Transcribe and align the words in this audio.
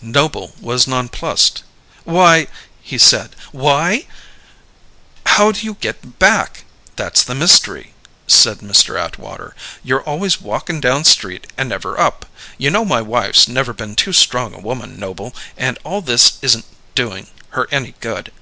Noble 0.00 0.54
was 0.58 0.86
nonplussed. 0.88 1.64
"Why" 2.04 2.46
he 2.90 2.96
said. 2.96 3.36
"Why" 3.50 4.06
"How 5.36 5.52
do 5.52 5.60
you 5.66 5.74
get 5.82 6.18
back? 6.18 6.64
That's 6.96 7.22
the 7.22 7.34
mystery!" 7.34 7.92
said 8.26 8.60
Mr. 8.60 8.98
Atwater. 8.98 9.54
"You're 9.84 10.00
always 10.00 10.40
walkin' 10.40 10.80
down 10.80 11.04
street 11.04 11.46
and 11.58 11.68
never 11.68 12.00
up. 12.00 12.24
You 12.56 12.70
know 12.70 12.86
my 12.86 13.02
wife's 13.02 13.46
never 13.46 13.74
been 13.74 13.94
too 13.94 14.14
strong 14.14 14.54
a 14.54 14.60
woman, 14.60 14.98
Noble, 14.98 15.36
and 15.58 15.78
all 15.84 16.00
this 16.00 16.38
isn't 16.40 16.64
doing 16.94 17.26
her 17.50 17.68
any 17.70 17.94
good. 18.00 18.32